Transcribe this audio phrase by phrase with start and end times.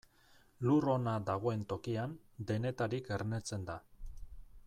[0.67, 2.17] Lur ona dagoen tokian,
[2.53, 3.79] denetarik ernetzen da.